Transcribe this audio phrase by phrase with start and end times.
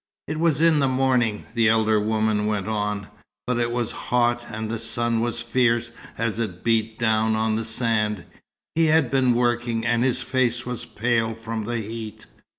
[0.27, 3.05] "It was in the morning," the elder woman went on,
[3.45, 7.63] "but it was hot, and the sun was fierce as it beat down on the
[7.63, 8.25] sand.
[8.73, 12.25] He had been working, and his face was pale from the heat.